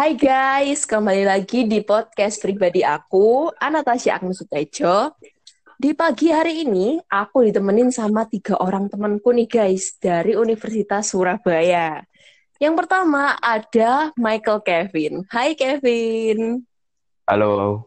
Hai 0.00 0.16
guys, 0.16 0.88
kembali 0.88 1.28
lagi 1.28 1.68
di 1.68 1.84
podcast 1.84 2.40
pribadi 2.40 2.80
aku, 2.80 3.52
Anastasia 3.60 4.16
Agnes 4.16 4.40
Sutejo. 4.40 5.12
Di 5.76 5.92
pagi 5.92 6.32
hari 6.32 6.64
ini, 6.64 6.96
aku 7.04 7.44
ditemenin 7.44 7.92
sama 7.92 8.24
tiga 8.24 8.56
orang 8.64 8.88
temanku 8.88 9.28
nih 9.28 9.44
guys, 9.44 10.00
dari 10.00 10.32
Universitas 10.40 11.12
Surabaya. 11.12 12.00
Yang 12.56 12.74
pertama 12.80 13.36
ada 13.44 14.08
Michael 14.16 14.64
Kevin. 14.64 15.28
Hai 15.28 15.52
Kevin. 15.52 16.64
Halo. 17.28 17.84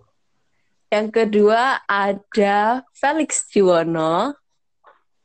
Yang 0.94 1.18
kedua 1.18 1.82
ada 1.90 2.86
Felix 2.94 3.50
Jiwono. 3.50 4.38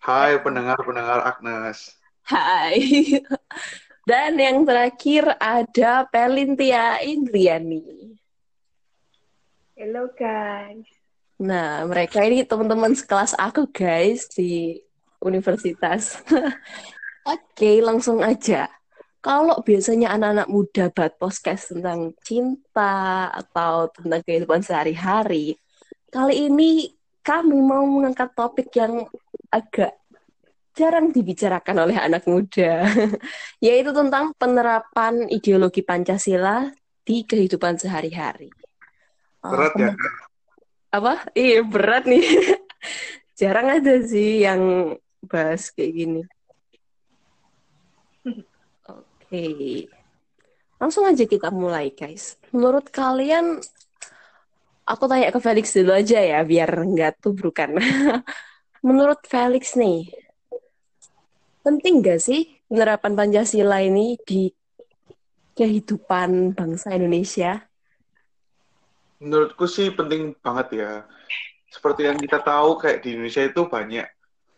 Hai 0.01 0.41
pendengar-pendengar 0.41 1.37
Agnes. 1.37 2.01
Hai. 2.25 2.81
Dan 4.09 4.41
yang 4.41 4.65
terakhir 4.65 5.37
ada 5.37 6.09
Pelintia 6.09 6.97
Indriani. 7.05 8.17
Halo 9.77 10.09
guys. 10.17 10.89
Nah, 11.37 11.85
mereka 11.85 12.25
ini 12.25 12.41
teman-teman 12.41 12.97
sekelas 12.97 13.37
aku 13.37 13.69
guys 13.69 14.25
di 14.33 14.81
universitas. 15.21 16.25
Oke, 17.37 17.85
langsung 17.85 18.25
aja. 18.25 18.73
Kalau 19.21 19.61
biasanya 19.61 20.17
anak-anak 20.17 20.49
muda 20.49 20.89
buat 20.89 21.13
podcast 21.21 21.77
tentang 21.77 22.17
cinta 22.25 23.29
atau 23.29 23.93
tentang 23.93 24.25
kehidupan 24.25 24.65
sehari-hari, 24.65 25.61
kali 26.09 26.49
ini 26.49 26.97
kami 27.21 27.61
mau 27.61 27.85
mengangkat 27.85 28.33
topik 28.33 28.73
yang 28.73 29.05
agak 29.53 29.98
jarang 30.79 31.11
dibicarakan 31.11 31.91
oleh 31.91 31.99
anak 31.99 32.23
muda, 32.31 32.87
yaitu 33.67 33.91
tentang 33.91 34.31
penerapan 34.39 35.27
ideologi 35.27 35.83
Pancasila 35.83 36.71
di 37.03 37.27
kehidupan 37.27 37.75
sehari-hari. 37.83 38.55
Berat 39.43 39.75
ya? 39.75 39.93
Apa? 40.95 41.27
Iya, 41.35 41.67
berat 41.67 42.07
nih. 42.07 42.23
jarang 43.41 43.69
ada 43.71 43.95
sih 44.07 44.47
yang 44.47 44.95
bahas 45.27 45.75
kayak 45.75 45.93
gini. 45.95 46.23
Oke. 48.95 49.47
Langsung 50.79 51.03
aja 51.11 51.25
kita 51.27 51.51
mulai, 51.51 51.91
guys. 51.91 52.39
Menurut 52.55 52.87
kalian, 52.95 53.59
aku 54.87 55.05
tanya 55.11 55.35
ke 55.35 55.41
Felix 55.43 55.75
dulu 55.75 55.91
aja 55.91 56.23
ya, 56.23 56.39
biar 56.47 56.71
nggak 56.71 57.19
tubrukan. 57.19 57.75
Menurut 58.87 59.19
Felix 59.27 59.75
nih, 59.75 60.07
penting 61.69 62.01
nggak 62.01 62.17
sih 62.17 62.49
penerapan 62.65 63.13
Pancasila 63.13 63.85
ini 63.85 64.17
di 64.25 64.49
kehidupan 65.53 66.57
bangsa 66.57 66.97
Indonesia? 66.97 67.61
Menurutku 69.21 69.69
sih 69.69 69.93
penting 69.93 70.33
banget 70.41 70.81
ya. 70.81 70.93
Seperti 71.69 72.09
yang 72.09 72.17
kita 72.17 72.41
tahu 72.41 72.81
kayak 72.81 73.05
di 73.05 73.13
Indonesia 73.13 73.45
itu 73.45 73.69
banyak 73.69 74.09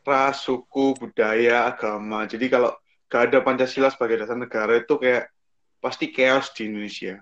ras, 0.07 0.47
suku, 0.47 0.95
budaya, 0.95 1.67
agama. 1.67 2.31
Jadi 2.31 2.47
kalau 2.47 2.71
gak 3.11 3.35
ada 3.35 3.43
Pancasila 3.43 3.91
sebagai 3.91 4.23
dasar 4.23 4.39
negara 4.39 4.79
itu 4.79 4.95
kayak 4.95 5.35
pasti 5.83 6.15
chaos 6.15 6.55
di 6.55 6.71
Indonesia. 6.71 7.19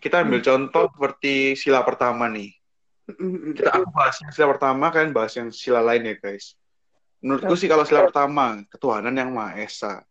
Kita 0.00 0.24
ambil 0.24 0.40
hmm. 0.40 0.48
contoh 0.48 0.84
seperti 0.96 1.60
sila 1.60 1.84
pertama 1.84 2.24
nih. 2.32 2.56
Kita 3.52 3.68
aku 3.68 3.92
bahas 3.92 4.16
sila 4.32 4.48
pertama 4.56 4.88
kan 4.88 5.12
bahas 5.12 5.36
yang 5.36 5.52
sila 5.52 5.84
lain 5.84 6.08
ya 6.08 6.16
guys. 6.16 6.56
Menurutku 7.24 7.56
sih 7.56 7.72
kalau 7.72 7.88
sila 7.88 8.04
pertama, 8.04 8.60
ketuhanan 8.68 9.16
yang 9.16 9.32
Maha 9.32 9.56
Esa. 9.64 10.04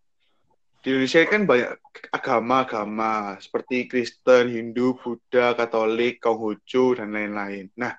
Di 0.82 0.90
Indonesia 0.90 1.22
kan 1.30 1.46
banyak 1.46 1.72
agama-agama 2.10 3.38
seperti 3.38 3.86
Kristen, 3.86 4.50
Hindu, 4.50 4.98
Buddha, 4.98 5.54
Katolik, 5.54 6.18
Konghucu, 6.18 6.98
dan 6.98 7.14
lain-lain. 7.14 7.70
Nah, 7.78 7.94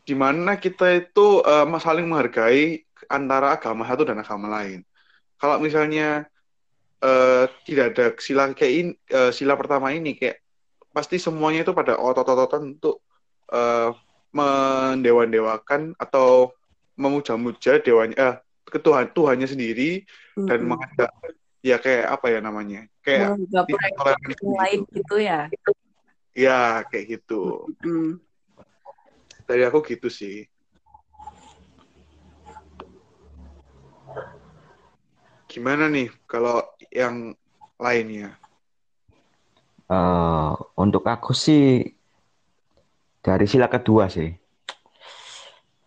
di 0.00 0.16
mana 0.16 0.56
kita 0.56 0.96
itu 0.96 1.44
uh, 1.44 1.68
saling 1.76 2.08
menghargai 2.08 2.88
antara 3.12 3.60
agama 3.60 3.84
satu 3.84 4.08
dan 4.08 4.24
agama 4.24 4.48
lain. 4.48 4.80
Kalau 5.36 5.60
misalnya 5.60 6.24
uh, 7.04 7.44
tidak 7.68 7.92
ada 7.92 8.06
sila 8.16 8.48
kayak 8.56 8.72
ini, 8.72 8.92
uh, 9.12 9.28
sila 9.28 9.60
pertama 9.60 9.92
ini 9.92 10.16
kayak 10.16 10.40
pasti 10.90 11.20
semuanya 11.20 11.68
itu 11.68 11.76
pada 11.76 12.00
otot-ototan 12.00 12.80
untuk 12.80 13.04
uh, 13.52 13.92
mendewan-dewakan 14.32 15.92
atau 16.00 16.56
memuja-muja 16.98 17.78
dewanya 17.78 18.16
eh, 18.18 18.34
ketuhan 18.66 19.08
Tuhannya 19.14 19.46
sendiri 19.46 20.02
mm-hmm. 20.04 20.46
dan 20.50 20.60
menghadap 20.66 21.10
ya 21.62 21.78
kayak 21.78 22.06
apa 22.10 22.26
ya 22.34 22.38
namanya 22.42 22.86
kayak 23.02 23.38
yang 23.38 24.54
lain 24.58 24.80
gitu. 24.90 25.16
ya? 25.16 25.40
Ya 26.34 26.82
kayak 26.90 27.18
gitu. 27.18 27.70
Mm-hmm. 27.82 28.20
dari 29.48 29.64
aku 29.64 29.80
gitu 29.80 30.12
sih. 30.12 30.44
Gimana 35.48 35.88
nih 35.88 36.12
kalau 36.28 36.60
yang 36.92 37.32
lainnya? 37.80 38.36
Uh, 39.88 40.52
untuk 40.76 41.08
aku 41.08 41.32
sih 41.32 41.96
dari 43.24 43.48
sila 43.48 43.72
kedua 43.72 44.12
sih 44.12 44.28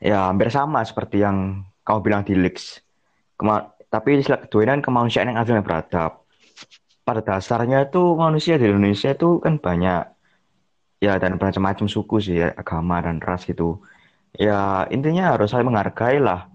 Ya, 0.02 0.26
hampir 0.26 0.50
sama 0.50 0.82
seperti 0.82 1.22
yang 1.22 1.62
kamu 1.86 2.00
bilang 2.02 2.22
di 2.26 2.34
Leaks. 2.34 2.82
Kema 3.38 3.70
tapi 3.92 4.18
istilah 4.18 4.42
kedua 4.48 4.66
ini 4.66 4.72
kan 4.80 4.82
kemanusiaan 4.82 5.30
yang 5.30 5.38
adil 5.38 5.60
dan 5.60 5.66
beradab. 5.68 6.26
Pada 7.06 7.22
dasarnya 7.22 7.86
itu 7.86 8.18
manusia 8.18 8.58
di 8.58 8.66
Indonesia 8.66 9.14
itu 9.14 9.38
kan 9.44 9.62
banyak 9.62 10.04
ya 11.04 11.14
dan 11.22 11.36
macam-macam 11.38 11.86
suku 11.86 12.18
sih 12.24 12.42
ya, 12.42 12.50
agama 12.58 12.98
dan 13.04 13.22
ras 13.22 13.46
gitu. 13.46 13.78
Ya 14.34 14.88
intinya 14.90 15.38
harus 15.38 15.52
saling 15.54 15.68
menghargai 15.70 16.18
lah. 16.18 16.48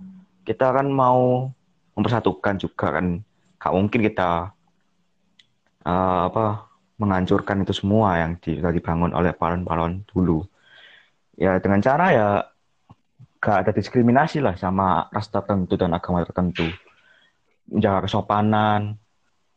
Kita 0.43 0.73
kan 0.75 0.91
mau 0.91 1.53
mempersatukan 1.95 2.57
juga 2.59 2.99
kan. 2.99 3.21
Gak 3.63 3.73
mungkin 3.77 4.01
kita 4.01 4.51
uh, 5.87 6.21
apa 6.33 6.67
menghancurkan 6.97 7.63
itu 7.63 7.77
semua 7.77 8.17
yang 8.17 8.41
sudah 8.41 8.73
dibangun 8.73 9.13
oleh 9.13 9.37
pahlawan-pahlawan 9.37 10.03
dulu. 10.09 10.43
Ya 11.37 11.61
dengan 11.61 11.85
cara 11.85 12.07
ya 12.11 12.29
gak 13.39 13.57
ada 13.67 13.73
diskriminasi 13.73 14.43
lah 14.43 14.57
sama 14.59 15.07
ras 15.13 15.29
tertentu 15.31 15.79
dan 15.79 15.95
agama 15.95 16.25
tertentu. 16.25 16.67
Menjaga 17.71 18.07
kesopanan, 18.07 18.95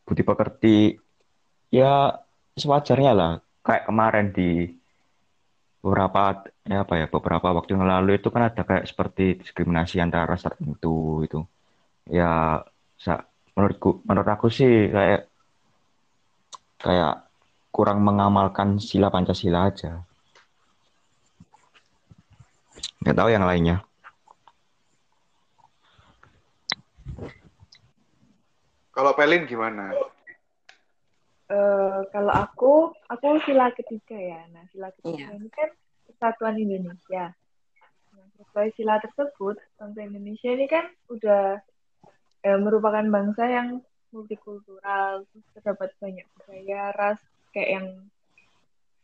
budi 0.06 0.24
pekerti, 0.26 0.98
ya 1.70 2.18
sewajarnya 2.58 3.12
lah. 3.14 3.34
Kayak 3.62 3.86
kemarin 3.86 4.28
di 4.34 4.52
beberapa 5.80 6.44
ya 6.68 6.84
apa 6.84 6.94
ya 7.00 7.08
beberapa 7.08 7.56
waktu 7.56 7.80
yang 7.80 7.88
lalu 7.88 8.20
itu 8.20 8.28
kan 8.28 8.52
ada 8.52 8.68
kayak 8.68 8.84
seperti 8.84 9.40
diskriminasi 9.40 10.04
antara 10.04 10.28
ras 10.28 10.44
tertentu 10.44 11.24
itu. 11.24 11.40
Ya 12.10 12.64
menurutku 13.56 14.04
menurut 14.04 14.28
aku 14.28 14.48
sih 14.52 14.90
kayak 14.92 15.30
kayak 16.80 17.30
kurang 17.70 18.02
mengamalkan 18.04 18.82
sila 18.82 19.14
Pancasila 19.14 19.70
aja. 19.70 20.09
Nggak 23.00 23.16
tahu 23.16 23.30
yang 23.32 23.48
lainnya. 23.48 23.78
Kalau 28.92 29.16
Pelin 29.16 29.48
gimana? 29.48 29.96
Uh, 31.48 32.04
kalau 32.12 32.34
aku, 32.36 32.74
aku 33.08 33.40
sila 33.48 33.72
ketiga 33.72 34.20
ya. 34.20 34.42
Nah, 34.52 34.68
sila 34.76 34.92
ketiga 35.00 35.32
yeah. 35.32 35.40
ini 35.40 35.48
kan 35.48 35.72
kesatuan 36.12 36.60
Indonesia. 36.60 37.32
Nah, 38.12 38.28
sesuai 38.44 38.76
sila 38.76 39.00
tersebut, 39.00 39.56
bangsa 39.80 40.04
Indonesia 40.04 40.50
ini 40.52 40.68
kan 40.68 40.92
udah 41.08 41.64
eh, 42.44 42.60
merupakan 42.60 43.08
bangsa 43.08 43.48
yang 43.48 43.80
multikultural, 44.12 45.24
terdapat 45.56 45.96
banyak 46.04 46.28
budaya, 46.36 46.92
ras, 46.92 47.24
kayak 47.56 47.70
yang 47.80 47.88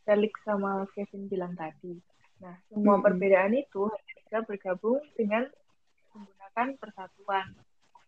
Felix 0.04 0.36
sama 0.44 0.86
Kevin 0.92 1.32
bilang 1.32 1.56
tadi. 1.56 1.98
Nah, 2.44 2.56
semua 2.68 3.00
hmm. 3.00 3.06
perbedaan 3.06 3.54
itu 3.56 3.88
bisa 4.20 4.44
bergabung 4.44 5.00
dengan 5.16 5.48
menggunakan 6.12 6.68
persatuan. 6.80 7.48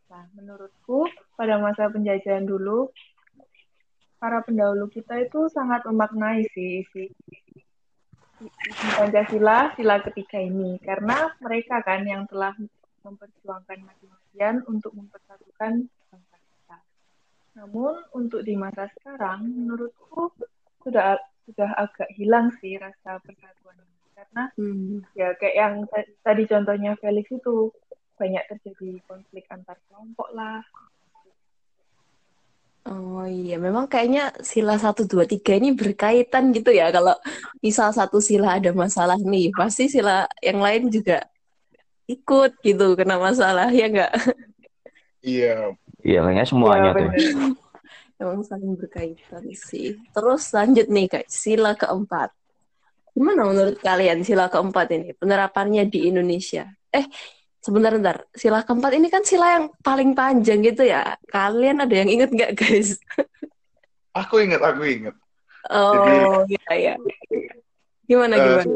Nah, 0.07 0.23
menurutku 0.35 1.07
pada 1.35 1.59
masa 1.59 1.91
penjajahan 1.91 2.47
dulu, 2.47 2.91
para 4.19 4.43
pendahulu 4.43 4.87
kita 4.91 5.19
itu 5.23 5.47
sangat 5.51 5.83
memaknai 5.87 6.47
sih 6.51 6.83
isi, 6.83 7.11
isi 8.43 8.87
Pancasila, 8.95 9.75
sila 9.75 9.99
ketiga 10.03 10.39
ini. 10.39 10.79
Karena 10.79 11.31
mereka 11.43 11.83
kan 11.83 12.03
yang 12.07 12.27
telah 12.27 12.55
memperjuangkan 13.03 13.79
mati-matian 13.83 14.63
untuk 14.67 14.91
mempersatukan 14.95 15.87
bangsa 16.11 16.37
kita. 16.39 16.77
Namun, 17.55 18.03
untuk 18.15 18.43
di 18.43 18.55
masa 18.55 18.91
sekarang, 18.99 19.47
menurutku 19.47 20.31
sudah 20.83 21.19
sudah 21.47 21.71
agak 21.79 22.11
hilang 22.19 22.51
sih 22.59 22.75
rasa 22.75 23.23
persatuan 23.23 23.79
ini 23.79 23.96
karena 24.17 24.43
hmm. 24.57 25.05
ya 25.13 25.29
kayak 25.37 25.55
yang 25.55 25.73
tadi 26.25 26.43
contohnya 26.49 26.97
Felix 26.97 27.29
itu 27.29 27.69
banyak 28.17 28.43
terjadi 28.49 28.97
konflik 29.05 29.45
antar 29.53 29.77
kelompok 29.85 30.33
lah. 30.33 30.65
Oh 32.87 33.27
iya, 33.27 33.59
memang 33.59 33.85
kayaknya 33.85 34.31
sila 34.39 34.79
1, 34.79 35.05
2, 35.05 35.27
3 35.27 35.59
ini 35.59 35.75
berkaitan 35.75 36.55
gitu 36.55 36.71
ya. 36.71 36.87
Kalau 36.87 37.19
misal 37.59 37.91
satu 37.91 38.23
sila 38.23 38.57
ada 38.57 38.71
masalah 38.71 39.19
nih, 39.19 39.51
pasti 39.51 39.91
sila 39.91 40.23
yang 40.39 40.63
lain 40.63 40.87
juga 40.87 41.27
ikut 42.07 42.63
gitu 42.63 42.95
kena 42.95 43.19
masalah, 43.19 43.67
ya 43.75 43.91
enggak? 43.91 44.15
Iya. 45.19 45.75
Iya, 45.99 46.19
kayaknya 46.23 46.45
semuanya 46.47 46.91
Iya, 46.95 46.99
tuh. 47.03 47.09
Memang 48.23 48.41
saling 48.47 48.73
berkaitan 48.79 49.43
sih. 49.51 49.99
Terus 50.15 50.43
lanjut 50.55 50.87
nih, 50.87 51.05
Kak, 51.11 51.25
sila 51.27 51.75
keempat. 51.75 52.31
Gimana 53.17 53.49
menurut 53.49 53.81
kalian 53.81 54.21
sila 54.21 54.45
keempat 54.45 54.93
ini, 54.93 55.09
penerapannya 55.17 55.89
di 55.89 56.05
Indonesia? 56.05 56.69
Eh, 56.93 57.01
sebentar, 57.57 57.89
bentar. 57.89 58.29
Sila 58.29 58.61
keempat 58.61 58.93
ini 58.93 59.09
kan 59.09 59.25
sila 59.25 59.57
yang 59.57 59.73
paling 59.81 60.13
panjang 60.13 60.61
gitu 60.61 60.85
ya. 60.85 61.17
Kalian 61.25 61.81
ada 61.81 61.95
yang 61.97 62.13
inget 62.13 62.29
nggak, 62.29 62.53
guys? 62.53 63.01
Aku 64.21 64.37
ingat, 64.41 64.61
aku 64.65 64.81
ingat. 64.81 65.13
Oh, 65.69 66.41
iya, 66.49 66.69
iya. 66.73 66.93
Gimana, 68.05 68.33
Eh, 68.37 68.41
gimana? 68.41 68.73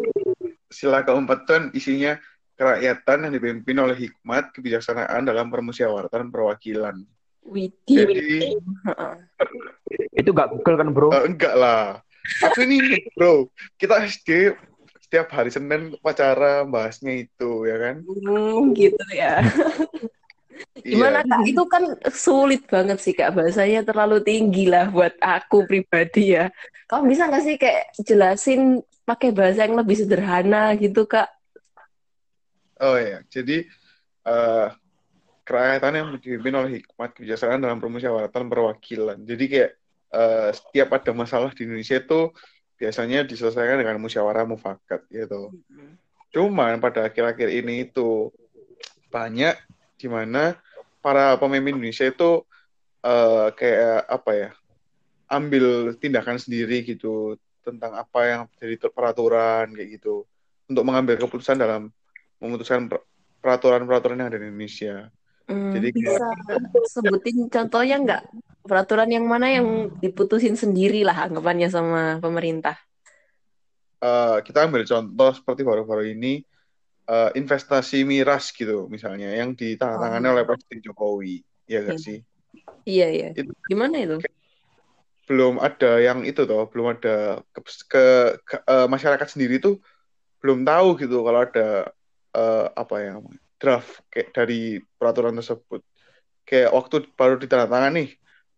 Sila 0.70 1.02
keempat 1.02 1.40
kan 1.50 1.62
isinya 1.74 2.14
kerakyatan 2.54 3.26
yang 3.26 3.34
dipimpin 3.34 3.78
oleh 3.82 3.98
hikmat 3.98 4.54
kebijaksanaan 4.54 5.26
dalam 5.26 5.50
permusyawaratan 5.50 6.30
perwakilan. 6.30 6.94
Widih. 7.42 8.06
Jadi 8.06 8.54
Heeh. 8.86 9.14
Itu 10.14 10.30
gak 10.30 10.54
Google 10.54 10.78
kan, 10.78 10.90
bro? 10.94 11.10
eh, 11.10 11.26
enggak 11.26 11.58
lah. 11.58 12.06
Aku 12.46 12.64
ini 12.66 13.02
bro. 13.14 13.50
Kita 13.76 14.02
SD 14.06 14.56
setiap 15.04 15.28
hari 15.36 15.52
Senin 15.52 15.92
upacara 15.98 16.64
bahasnya 16.64 17.28
itu, 17.28 17.68
ya 17.68 17.78
kan? 17.78 17.96
Hmm, 18.06 18.72
gitu 18.72 19.06
ya. 19.12 19.44
Gimana, 20.86 21.22
Iya. 21.26 21.30
Kak? 21.30 21.42
Itu 21.50 21.64
kan 21.68 21.84
sulit 22.14 22.64
banget 22.70 22.98
sih, 23.02 23.14
Kak. 23.14 23.34
Bahasanya 23.36 23.84
terlalu 23.84 24.22
tinggi 24.24 24.70
lah 24.70 24.88
buat 24.88 25.14
aku 25.20 25.68
pribadi 25.68 26.38
ya. 26.38 26.48
Kamu 26.88 27.10
bisa 27.12 27.28
nggak 27.28 27.44
sih 27.44 27.56
kayak 27.60 27.84
jelasin 28.02 28.80
pakai 29.04 29.34
bahasa 29.36 29.66
yang 29.68 29.76
lebih 29.76 30.00
sederhana 30.00 30.72
gitu, 30.78 31.04
Kak? 31.10 31.28
Oh 32.82 32.98
iya, 32.98 33.22
jadi 33.30 33.68
eh 34.26 34.68
kerakyatan 35.46 35.94
yang 35.98 36.08
dipimpin 36.16 36.56
oleh 36.56 36.72
hikmat 36.82 37.10
kebijaksanaan 37.18 37.62
dalam 37.62 37.78
permusyawaratan 37.82 38.48
perwakilan. 38.48 39.18
Jadi 39.28 39.44
kayak 39.50 39.72
eh, 40.12 40.50
setiap 40.52 40.96
ada 40.96 41.12
masalah 41.16 41.52
di 41.56 41.68
Indonesia 41.68 41.98
itu 42.00 42.32
biasanya 42.76 43.24
diselesaikan 43.28 43.80
dengan 43.80 44.02
musyawarah 44.02 44.46
mufakat 44.48 45.06
gitu. 45.14 45.54
Cuman 46.32 46.80
pada 46.82 47.08
akhir-akhir 47.08 47.52
ini 47.52 47.88
itu 47.90 48.32
banyak 49.12 49.54
di 50.00 50.08
mana 50.08 50.56
para 51.04 51.36
pemimpin 51.38 51.78
Indonesia 51.78 52.08
itu 52.08 52.42
eh, 53.06 53.48
kayak 53.54 54.08
apa 54.08 54.32
ya 54.34 54.50
ambil 55.32 55.96
tindakan 55.96 56.36
sendiri 56.36 56.84
gitu 56.84 57.40
tentang 57.64 57.96
apa 57.96 58.20
yang 58.26 58.42
jadi 58.58 58.76
peraturan 58.90 59.72
kayak 59.72 60.02
gitu 60.02 60.26
untuk 60.68 60.84
mengambil 60.84 61.16
keputusan 61.22 61.62
dalam 61.62 61.94
memutuskan 62.42 62.90
per- 62.90 63.06
peraturan-peraturan 63.40 64.18
yang 64.18 64.30
ada 64.34 64.40
di 64.42 64.48
Indonesia. 64.50 64.96
Hmm, 65.46 65.74
Jadi 65.78 65.88
bisa 65.94 66.26
sebutin 66.90 67.50
contohnya 67.50 67.96
nggak? 68.02 68.24
Peraturan 68.62 69.10
yang 69.10 69.26
mana 69.26 69.50
yang 69.50 69.90
diputusin 69.98 70.54
sendiri 70.54 71.02
lah 71.02 71.26
anggapannya 71.26 71.68
sama 71.74 72.22
pemerintah. 72.22 72.78
Eh, 74.02 74.38
kita 74.46 74.66
ambil 74.66 74.82
contoh 74.86 75.32
seperti 75.34 75.62
baru-baru 75.62 76.14
ini 76.14 76.42
eh, 77.12 77.30
investasi 77.36 78.06
miras 78.06 78.54
gitu 78.54 78.88
misalnya 78.88 79.34
yang 79.36 79.52
ditandatangani 79.58 80.26
Oh. 80.30 80.34
oleh 80.38 80.44
Presiden 80.48 80.80
Jokowi, 80.86 81.42
ya 81.68 81.82
nggak 81.84 81.98
Hmm. 81.98 82.06
sih? 82.06 82.18
Iya, 82.86 83.08
iya. 83.12 83.28
Itu- 83.36 83.58
Gimana 83.68 83.98
itu? 84.02 84.18
belum 85.30 85.64
ada 85.64 86.02
yang 86.02 86.28
itu 86.28 86.44
toh, 86.44 86.68
belum 86.68 86.98
ada 86.98 87.40
ke, 87.56 87.62
ke- 87.88 88.34
ke- 88.44 88.64
eh, 88.68 88.88
masyarakat 88.90 89.28
sendiri 89.32 89.64
tuh 89.64 89.80
belum 90.44 90.66
tahu 90.68 90.98
gitu 91.00 91.24
kalau 91.24 91.40
ada 91.46 91.88
eh, 92.36 92.68
apa 92.74 92.96
ya 93.00 93.14
draft 93.62 94.02
kayak 94.12 94.30
dari 94.34 94.82
peraturan 94.98 95.38
tersebut. 95.38 95.82
Kayak 96.48 96.74
waktu 96.74 96.96
baru 97.16 97.36
ditandatangani 97.38 97.94
nih, 97.96 98.10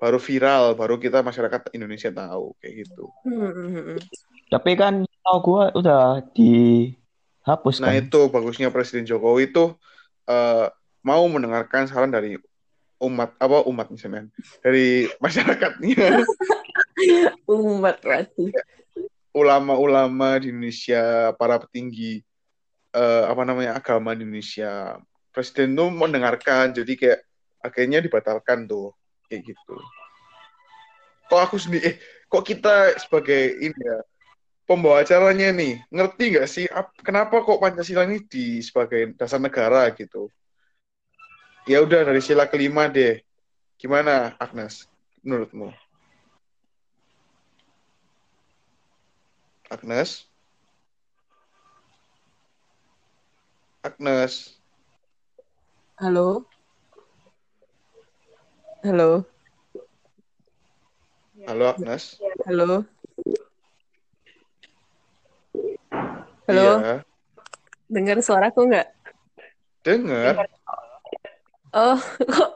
baru 0.04 0.20
viral, 0.20 0.76
baru 0.76 1.00
kita 1.00 1.24
masyarakat 1.24 1.72
Indonesia 1.72 2.12
tahu 2.12 2.52
kayak 2.60 2.84
gitu. 2.84 3.08
Hmm, 3.24 3.40
hmm, 3.56 3.70
hmm. 3.72 4.00
Tapi 4.52 4.72
kan 4.76 5.08
tau 5.24 5.40
gua 5.40 5.72
udah 5.72 6.20
dihapus 6.36 7.80
Nah 7.80 7.96
kan. 7.96 8.04
itu 8.04 8.20
bagusnya 8.28 8.68
Presiden 8.68 9.08
Jokowi 9.08 9.48
itu 9.48 9.72
eh, 10.28 10.68
mau 11.08 11.24
mendengarkan 11.32 11.88
saran 11.88 12.12
dari 12.12 12.36
umat 13.00 13.32
apa 13.40 13.64
umat 13.68 13.88
misalnya 13.92 14.28
dari 14.64 15.08
masyarakatnya 15.24 16.24
Umat 17.48 18.00
berarti. 18.00 18.48
ulama-ulama 19.34 20.38
di 20.40 20.54
Indonesia 20.54 21.34
para 21.36 21.58
petinggi 21.60 22.24
eh, 22.96 23.24
apa 23.28 23.44
namanya 23.44 23.76
agama 23.76 24.14
di 24.16 24.24
Indonesia 24.24 25.00
Presiden 25.34 25.74
tuh 25.74 25.90
mendengarkan 25.90 26.72
jadi 26.72 26.94
kayak 26.94 27.20
akhirnya 27.66 28.00
dibatalkan 28.00 28.70
tuh 28.70 28.94
kayak 29.30 29.54
gitu. 29.54 29.76
Kok 31.32 31.40
aku 31.40 31.56
sendiri 31.58 31.84
eh, 31.88 31.96
kok 32.30 32.44
kita 32.46 32.98
sebagai 33.00 33.58
ini 33.58 33.74
ya 33.78 34.00
pembawa 34.64 35.04
acaranya 35.04 35.52
nih 35.52 35.82
ngerti 35.92 36.24
nggak 36.36 36.48
sih 36.48 36.66
ap- 36.72 36.96
kenapa 37.04 37.44
kok 37.44 37.60
Pancasila 37.60 38.08
ini 38.08 38.24
di 38.24 38.64
sebagai 38.64 39.12
dasar 39.20 39.40
negara 39.44 39.90
gitu? 39.96 40.32
Ya 41.64 41.80
udah 41.80 42.04
dari 42.04 42.20
sila 42.20 42.48
kelima 42.48 42.92
deh. 42.92 43.24
Gimana 43.80 44.36
Agnes 44.40 44.88
menurutmu? 45.24 45.72
Agnes? 49.72 50.28
Agnes? 53.84 54.60
Halo? 56.00 56.48
Halo? 58.84 59.24
halo 61.48 61.72
Agnes 61.72 62.20
Halo? 62.44 62.84
Halo? 66.52 66.68
Iya, 66.84 67.00
Dengar 67.88 68.20
suaraku 68.20 68.68
nggak? 68.68 68.88
dengar 69.88 70.36
Oh, 71.72 71.96
kok? 72.36 72.52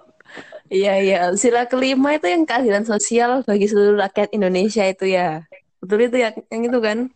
Iya, 0.67 0.99
iya. 0.99 1.19
Sila 1.39 1.63
kelima 1.63 2.19
itu 2.19 2.27
yang 2.27 2.43
keadilan 2.43 2.83
sosial 2.83 3.47
bagi 3.47 3.71
seluruh 3.71 3.95
rakyat 3.95 4.35
Indonesia 4.35 4.83
itu 4.83 5.07
ya. 5.07 5.47
Betul 5.79 6.11
itu 6.11 6.19
ya, 6.19 6.35
yang 6.51 6.63
itu 6.67 6.79
kan? 6.83 7.07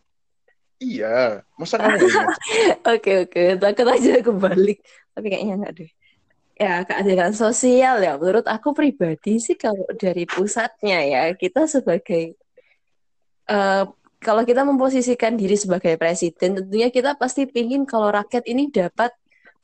iya 0.79 1.43
masa 1.59 1.75
kamu? 1.83 1.99
Oke, 2.95 3.27
oke. 3.27 3.59
Takut 3.59 3.87
aja 3.91 4.23
kebalik. 4.23 4.79
Tapi 5.11 5.27
kayaknya 5.27 5.55
nggak 5.59 5.73
deh. 5.83 5.91
Ya, 6.61 6.85
keadilan 6.85 7.33
sosial 7.33 8.05
ya. 8.05 8.13
Menurut 8.21 8.45
aku 8.45 8.77
pribadi 8.77 9.41
sih 9.41 9.57
kalau 9.57 9.81
dari 9.97 10.29
pusatnya 10.29 11.01
ya, 11.01 11.21
kita 11.33 11.65
sebagai 11.65 12.37
eh, 13.49 13.83
kalau 14.21 14.43
kita 14.45 14.61
memposisikan 14.61 15.33
diri 15.33 15.57
sebagai 15.57 15.97
presiden, 15.97 16.61
tentunya 16.61 16.93
kita 16.93 17.17
pasti 17.17 17.49
pingin 17.49 17.89
kalau 17.89 18.13
rakyat 18.13 18.45
ini 18.45 18.69
dapat 18.69 19.09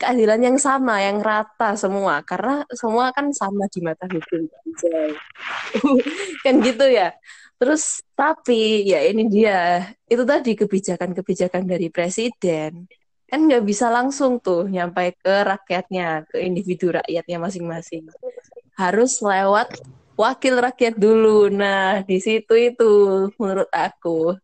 keadilan 0.01 0.42
yang 0.42 0.58
sama, 0.58 0.98
yang 1.06 1.22
rata 1.22 1.77
semua. 1.77 2.25
Karena 2.25 2.66
semua 2.74 3.13
kan 3.13 3.30
sama 3.30 3.70
di 3.70 3.80
mata 3.86 4.10
hukum. 4.10 4.50
Kan 6.44 6.56
gitu 6.66 6.86
ya. 6.89 7.13
Terus 7.62 8.01
tapi 8.18 8.89
ya 8.89 9.06
ini 9.06 9.30
dia, 9.30 9.86
itu 10.10 10.25
tadi 10.25 10.58
kebijakan-kebijakan 10.58 11.70
dari 11.70 11.94
presiden 11.94 12.89
kan 13.28 13.44
nggak 13.44 13.64
bisa 13.68 13.92
langsung 13.92 14.40
tuh 14.40 14.72
nyampai 14.72 15.12
ke 15.20 15.36
rakyatnya, 15.44 16.24
ke 16.32 16.40
individu 16.42 16.96
rakyatnya 16.96 17.38
masing-masing. 17.44 18.08
Harus 18.80 19.20
lewat 19.20 19.84
wakil 20.16 20.56
rakyat 20.58 20.96
dulu. 20.96 21.52
Nah, 21.52 22.02
di 22.08 22.18
situ 22.24 22.56
itu 22.56 23.28
menurut 23.36 23.68
aku 23.70 24.40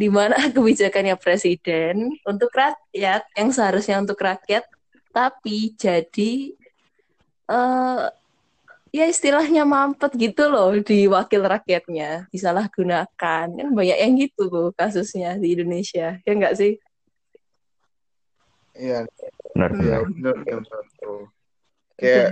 di 0.00 0.08
mana 0.08 0.38
kebijakannya 0.54 1.18
presiden 1.20 2.14
untuk 2.24 2.48
rakyat 2.54 3.26
yang 3.36 3.50
seharusnya 3.52 4.00
untuk 4.00 4.16
rakyat 4.16 4.64
tapi 5.10 5.74
jadi 5.74 6.54
eh 7.50 8.04
ya 8.90 9.04
istilahnya 9.06 9.62
mampet 9.66 10.14
gitu 10.18 10.50
loh 10.50 10.74
di 10.82 11.06
wakil 11.06 11.46
rakyatnya 11.46 12.30
disalahgunakan 12.30 13.46
kan 13.50 13.68
banyak 13.70 13.98
yang 13.98 14.12
gitu 14.18 14.50
tuh 14.50 14.70
kasusnya 14.74 15.38
di 15.38 15.54
Indonesia 15.54 16.18
ya 16.22 16.32
enggak 16.32 16.58
sih 16.58 16.78
iya 18.80 18.98
Benar, 19.52 19.70
iya 19.76 19.96
benar. 20.08 20.34
benar 20.40 20.60
benar 20.64 20.84
tuh 21.00 21.20
kayak 22.00 22.28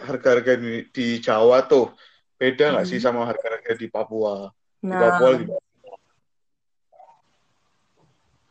harga-harga 0.00 0.52
di, 0.56 0.72
di 0.94 1.06
Jawa 1.20 1.58
tuh 1.68 1.92
beda 2.40 2.64
nggak 2.72 2.86
sih 2.88 2.98
Hmm. 2.98 3.06
sama 3.06 3.20
harga-harga 3.28 3.72
di 3.76 3.86
Papua 3.92 4.48
di 4.80 4.94
nah 4.94 5.00
Papua 5.00 5.28
lebih 5.36 5.46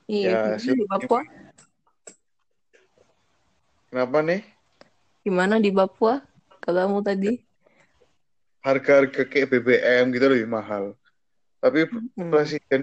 iya 0.06 0.30
Ya, 0.30 0.38
gimana 0.38 0.58
sih. 0.62 0.74
di 0.78 0.86
Papua 0.86 1.20
kenapa 3.90 4.18
nih 4.22 4.42
gimana 5.26 5.56
di 5.58 5.70
Papua 5.74 6.22
katamu 6.62 7.02
tadi 7.02 7.32
harga-harga 8.62 9.22
kayak 9.30 9.48
BBM 9.54 10.10
gitu 10.10 10.26
lebih 10.26 10.50
mahal. 10.50 10.98
Tapi 11.62 11.86
Hmm. 12.18 12.30
presiden 12.34 12.82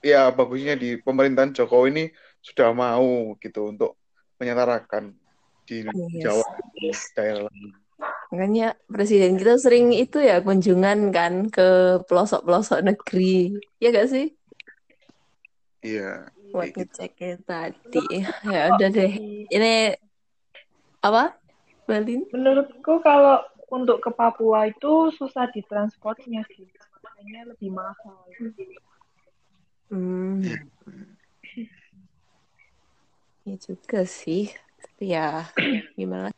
ya 0.00 0.32
bagusnya 0.32 0.80
di 0.80 0.96
pemerintahan 0.96 1.52
Jokowi 1.52 1.86
ini 1.92 2.04
sudah 2.40 2.72
mau 2.72 3.36
gitu 3.38 3.68
untuk 3.68 4.00
menyetarakan 4.40 5.12
di 5.68 5.84
Yes. 5.86 6.24
Jawa 6.24 6.46
di 6.74 6.90
daerah 7.14 7.42
lain. 7.46 7.70
Makanya 8.32 8.68
presiden 8.88 9.36
kita 9.36 9.60
sering 9.60 9.92
itu 9.92 10.18
ya 10.18 10.40
kunjungan 10.40 11.12
kan 11.12 11.46
ke 11.52 12.00
pelosok-pelosok 12.08 12.80
negeri. 12.82 13.54
Ya 13.78 13.92
gak 13.92 14.10
sih? 14.10 14.34
Iya. 15.84 16.32
Buat 16.50 16.74
gitu. 16.74 16.82
ngeceknya 16.82 17.38
tadi. 17.46 18.24
Ya 18.48 18.74
udah 18.74 18.88
deh. 18.90 19.12
Ini 19.46 19.94
apa? 21.04 21.38
Balin? 21.86 22.26
Menurutku 22.34 22.98
kalau 23.04 23.44
untuk 23.70 24.02
ke 24.02 24.10
Papua 24.10 24.66
itu 24.66 25.14
susah 25.14 25.46
ditransportnya 25.54 26.42
sih. 26.50 26.66
Makanya 27.04 27.54
lebih 27.54 27.70
mahal. 27.70 28.26
Hmm. 29.90 30.42
Ya 30.42 30.58
juga 33.58 34.06
sih. 34.06 34.52
Tapi 34.78 35.04
ya 35.16 35.48
gimana? 35.98 36.28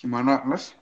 Gimana, 0.00 0.44
Mas? 0.44 0.76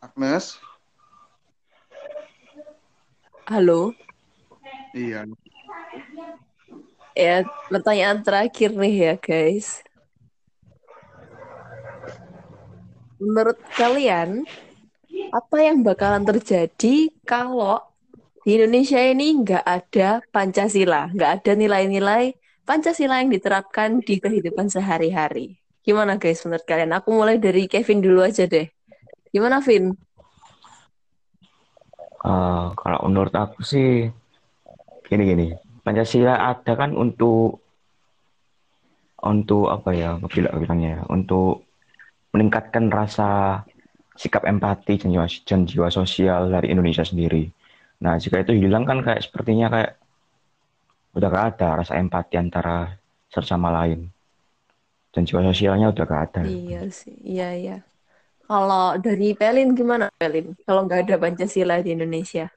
Agnes? 0.00 0.56
Halo? 3.50 3.92
Iya. 4.94 5.26
Ya, 7.18 7.42
pertanyaan 7.66 8.22
terakhir 8.22 8.70
nih 8.74 8.94
ya, 8.94 9.14
guys. 9.18 9.82
Menurut 13.20 13.58
kalian, 13.76 14.48
apa 15.34 15.56
yang 15.60 15.84
bakalan 15.84 16.24
terjadi 16.24 17.12
kalau 17.28 17.82
di 18.40 18.56
Indonesia 18.56 18.96
ini 18.96 19.36
nggak 19.44 19.64
ada 19.66 20.24
Pancasila, 20.32 21.12
nggak 21.12 21.30
ada 21.42 21.52
nilai-nilai 21.52 22.32
Pancasila 22.64 23.20
yang 23.20 23.28
diterapkan 23.28 24.00
di 24.00 24.16
kehidupan 24.16 24.72
sehari-hari? 24.72 25.60
Gimana 25.84 26.16
guys 26.16 26.40
menurut 26.46 26.64
kalian? 26.64 26.94
Aku 26.96 27.12
mulai 27.12 27.36
dari 27.36 27.66
Kevin 27.66 28.00
dulu 28.00 28.24
aja 28.24 28.46
deh. 28.46 28.70
Gimana, 29.34 29.60
Vin? 29.60 29.92
Eh, 32.20 32.66
kalau 32.76 33.00
menurut 33.08 33.32
aku 33.32 33.64
sih 33.64 34.12
gini-gini, 35.08 35.56
Pancasila 35.80 36.36
ada 36.52 36.72
kan 36.76 36.92
untuk 36.92 37.64
untuk 39.20 39.68
apa 39.68 39.90
ya, 39.92 40.16
bilang 40.32 40.56
bilangnya 40.60 40.90
ya, 40.96 41.02
untuk 41.12 41.68
meningkatkan 42.32 42.88
rasa 42.88 43.60
sikap 44.16 44.44
empati 44.48 45.00
dan 45.00 45.12
jiwa, 45.12 45.26
dan 45.44 45.60
jiwa 45.68 45.88
sosial 45.92 46.48
dari 46.48 46.72
Indonesia 46.72 47.04
sendiri. 47.04 47.48
Nah, 48.00 48.16
jika 48.16 48.40
itu 48.40 48.56
hilang 48.56 48.88
kan 48.88 49.04
kayak 49.04 49.20
sepertinya 49.20 49.68
kayak 49.68 49.92
udah 51.16 51.28
gak 51.28 51.46
ada 51.56 51.68
rasa 51.84 52.00
empati 52.00 52.34
antara 52.40 52.96
satu 53.28 53.44
sama 53.44 53.68
lain. 53.82 54.08
Dan 55.10 55.26
jiwa 55.26 55.44
sosialnya 55.52 55.92
udah 55.92 56.04
gak 56.06 56.22
ada. 56.32 56.40
Iya 56.48 56.80
sih, 56.88 57.16
iya 57.24 57.48
iya. 57.56 57.76
Kalau 58.50 58.98
dari 58.98 59.30
Pelin 59.36 59.78
gimana, 59.78 60.10
Pelin? 60.18 60.58
Kalau 60.66 60.82
nggak 60.82 61.06
ada 61.06 61.16
Pancasila 61.22 61.78
di 61.86 61.94
Indonesia? 61.94 62.50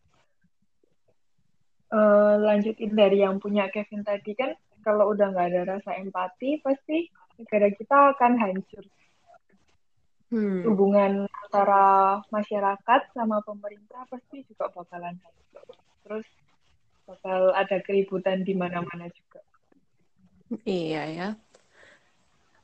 Eh, 1.94 2.36
lanjutin 2.42 2.90
dari 2.98 3.22
yang 3.22 3.38
punya 3.38 3.70
Kevin 3.70 4.02
tadi 4.02 4.34
kan, 4.34 4.58
kalau 4.82 5.14
udah 5.14 5.30
nggak 5.30 5.48
ada 5.54 5.62
rasa 5.78 5.94
empati, 6.02 6.58
pasti 6.66 7.06
negara 7.38 7.70
kita 7.70 8.18
akan 8.18 8.34
hancur. 8.42 8.86
Hmm. 10.34 10.66
Hubungan 10.66 11.30
antara 11.30 12.18
masyarakat 12.34 13.02
sama 13.14 13.46
pemerintah 13.46 14.10
pasti 14.10 14.42
juga 14.50 14.74
bakalan 14.74 15.22
hancur. 15.22 15.66
Terus 16.02 16.26
bakal 17.06 17.54
ada 17.54 17.78
keributan 17.86 18.42
di 18.42 18.58
mana-mana 18.58 19.06
juga. 19.14 19.46
Iya 20.66 21.04
ya. 21.14 21.28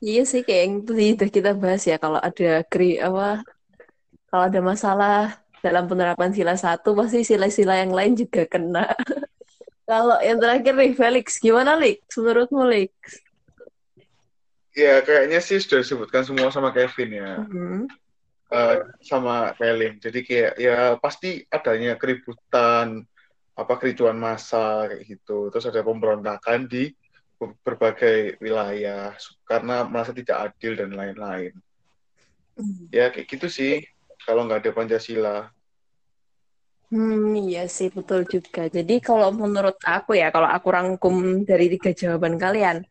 Iya 0.02 0.22
sih 0.26 0.42
kayak 0.42 0.62
yang 0.66 0.74
tadi 0.82 1.06
udah 1.14 1.30
kita 1.30 1.50
bahas 1.54 1.86
ya 1.86 2.02
kalau 2.02 2.18
ada 2.18 2.64
kri 2.66 2.98
apa 2.98 3.44
kalau 4.32 4.44
ada 4.48 4.60
masalah 4.64 5.38
dalam 5.60 5.84
penerapan 5.86 6.32
sila 6.32 6.56
satu 6.56 6.96
pasti 6.96 7.24
sila-sila 7.24 7.76
yang 7.80 7.92
lain 7.92 8.16
juga 8.16 8.48
kena. 8.48 8.88
Kalau 9.90 10.22
yang 10.22 10.38
terakhir 10.38 10.72
nih 10.76 10.94
Felix, 10.94 11.36
gimana 11.42 11.74
Lix? 11.76 12.00
Menurutmu 12.14 12.62
Lix? 12.68 12.94
Ya, 14.70 15.02
kayaknya 15.02 15.42
sih 15.42 15.58
sudah 15.58 15.82
disebutkan 15.82 16.22
semua 16.22 16.48
sama 16.54 16.70
Kevin 16.70 17.10
ya. 17.10 17.32
Mhm. 17.42 17.90
Eh, 18.50 18.76
sama 19.06 19.54
Pelin. 19.54 19.98
Jadi 20.02 20.26
kayak 20.26 20.52
ya 20.58 20.98
pasti 20.98 21.42
adanya 21.50 21.94
keributan, 21.94 23.02
apa 23.54 23.74
kericuan 23.78 24.18
massa 24.18 24.90
kayak 24.90 25.06
gitu. 25.06 25.50
Terus 25.54 25.70
ada 25.70 25.86
pemberontakan 25.86 26.66
di 26.66 26.90
be- 27.38 27.58
berbagai 27.62 28.38
wilayah 28.42 29.14
karena 29.46 29.86
merasa 29.86 30.10
tidak 30.10 30.50
adil 30.50 30.74
dan 30.78 30.94
lain-lain. 30.94 31.54
Ya 32.90 33.10
kayak 33.14 33.26
gitu 33.26 33.46
sih 33.46 33.86
kalau 34.30 34.46
nggak 34.46 34.62
ada 34.62 34.70
Pancasila. 34.70 35.36
Hmm, 36.90 37.34
iya 37.38 37.66
sih 37.66 37.90
betul 37.90 38.26
juga. 38.26 38.70
Jadi 38.70 39.02
kalau 39.02 39.30
menurut 39.34 39.78
aku 39.82 40.14
ya, 40.14 40.30
kalau 40.34 40.46
aku 40.46 40.68
rangkum 40.70 41.42
dari 41.46 41.66
tiga 41.74 41.90
jawaban 41.94 42.34
kalian, 42.38 42.82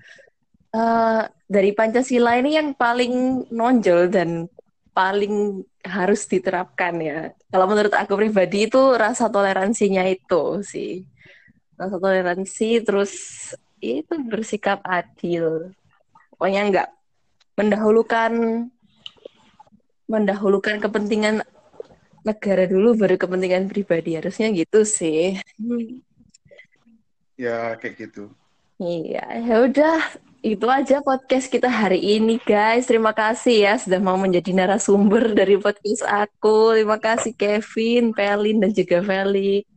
eh, 0.76 1.22
dari 1.48 1.72
Pancasila 1.72 2.36
ini 2.40 2.60
yang 2.60 2.76
paling 2.76 3.48
nonjol 3.52 4.12
dan 4.12 4.52
paling 4.96 5.64
harus 5.84 6.28
diterapkan 6.28 6.96
ya. 7.00 7.20
Kalau 7.52 7.66
menurut 7.72 7.96
aku 7.96 8.20
pribadi 8.20 8.68
itu 8.68 8.80
rasa 9.00 9.32
toleransinya 9.32 10.04
itu 10.08 10.60
sih. 10.64 11.08
Rasa 11.80 11.96
toleransi 12.00 12.84
terus 12.84 13.12
itu 13.80 14.14
bersikap 14.28 14.84
adil. 14.84 15.72
Pokoknya 16.36 16.62
nggak 16.72 16.90
mendahulukan 17.60 18.32
mendahulukan 20.10 20.82
kepentingan 20.82 21.46
negara 22.26 22.66
dulu 22.68 22.98
baru 22.98 23.16
kepentingan 23.16 23.70
pribadi 23.70 24.18
harusnya 24.18 24.50
gitu 24.52 24.84
sih. 24.84 25.38
Hmm. 25.56 26.02
Ya 27.40 27.78
kayak 27.80 28.10
gitu. 28.10 28.34
Iya, 28.80 29.24
ya 29.44 29.56
udah 29.68 30.00
itu 30.40 30.64
aja 30.72 31.04
podcast 31.04 31.52
kita 31.52 31.68
hari 31.68 32.00
ini 32.00 32.40
guys. 32.42 32.88
Terima 32.88 33.12
kasih 33.12 33.70
ya 33.70 33.74
sudah 33.76 34.00
mau 34.00 34.16
menjadi 34.16 34.56
narasumber 34.56 35.36
dari 35.36 35.60
podcast 35.60 36.04
aku. 36.08 36.76
Terima 36.76 36.98
kasih 37.00 37.36
Kevin, 37.36 38.16
Pelin 38.16 38.64
dan 38.64 38.72
juga 38.72 39.04
Felix. 39.04 39.68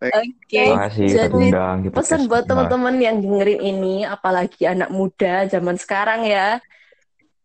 Oke, 0.00 0.48
Terima 0.48 0.88
kasih 0.88 1.06
jadi 1.12 1.44
pesan 1.92 2.24
buat 2.24 2.48
teman-teman 2.48 2.96
yang 2.96 3.20
dengerin 3.20 3.60
ini, 3.60 3.96
apalagi 4.08 4.64
anak 4.64 4.88
muda 4.88 5.44
zaman 5.44 5.76
sekarang 5.76 6.24
ya. 6.24 6.56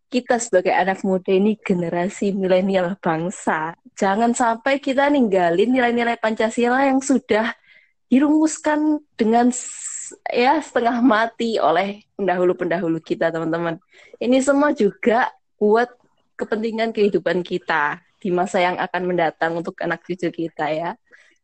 Kita 0.05 0.37
sebagai 0.37 0.71
anak 0.71 1.01
muda 1.01 1.33
ini 1.33 1.57
generasi 1.59 2.31
milenial 2.31 2.95
bangsa. 3.01 3.75
Jangan 3.97 4.31
sampai 4.31 4.79
kita 4.79 5.09
ninggalin 5.09 5.73
nilai-nilai 5.73 6.15
Pancasila 6.21 6.85
yang 6.85 7.01
sudah 7.01 7.51
dirumuskan 8.07 9.01
dengan 9.17 9.49
ya 10.29 10.61
setengah 10.61 11.01
mati 11.01 11.57
oleh 11.57 12.05
pendahulu-pendahulu 12.15 13.01
kita, 13.01 13.33
teman-teman. 13.33 13.81
Ini 14.21 14.39
semua 14.45 14.71
juga 14.71 15.33
buat 15.57 15.89
kepentingan 16.37 16.93
kehidupan 16.93 17.41
kita 17.41 17.99
di 18.21 18.29
masa 18.29 18.61
yang 18.61 18.77
akan 18.77 19.03
mendatang 19.09 19.57
untuk 19.57 19.75
anak 19.81 20.05
cucu 20.05 20.29
kita 20.29 20.69
ya. 20.69 20.91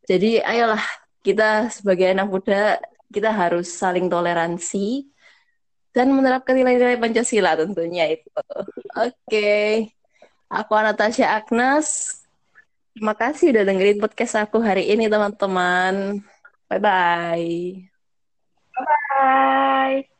Jadi 0.06 0.42
ayolah 0.42 0.82
kita 1.22 1.70
sebagai 1.70 2.10
anak 2.10 2.26
muda 2.26 2.60
kita 3.12 3.30
harus 3.30 3.70
saling 3.70 4.10
toleransi 4.10 5.11
dan 5.92 6.08
menerapkan 6.12 6.56
nilai-nilai 6.56 6.96
Pancasila 6.96 7.56
tentunya 7.56 8.08
itu. 8.08 8.28
Oke. 8.96 9.92
Aku 10.52 10.72
Anastasia 10.76 11.32
Agnes. 11.32 12.20
Terima 12.92 13.16
kasih 13.16 13.56
udah 13.56 13.64
dengerin 13.64 14.00
podcast 14.00 14.36
aku 14.36 14.60
hari 14.60 14.92
ini 14.92 15.08
teman-teman. 15.08 16.20
Bye-bye. 16.68 17.88
Bye. 18.72 20.11